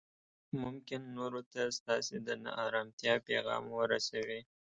ممکن 0.61 1.01
نورو 1.17 1.41
ته 1.51 1.61
ستاسې 1.77 2.15
د 2.27 2.29
نا 2.43 2.51
ارامتیا 2.67 3.13
پیغام 3.29 3.63
ورسوي 3.79 4.39